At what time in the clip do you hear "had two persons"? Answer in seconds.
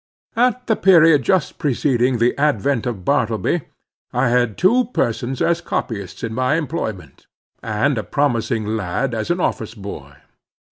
4.29-5.43